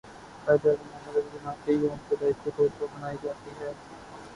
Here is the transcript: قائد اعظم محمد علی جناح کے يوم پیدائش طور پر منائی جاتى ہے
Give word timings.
قائد 0.45 0.65
اعظم 0.67 0.87
محمد 0.93 1.17
علی 1.17 1.29
جناح 1.33 1.61
کے 1.65 1.73
يوم 1.73 1.95
پیدائش 2.09 2.43
طور 2.57 2.67
پر 2.79 2.93
منائی 2.95 3.17
جاتى 3.23 3.59
ہے 3.59 3.71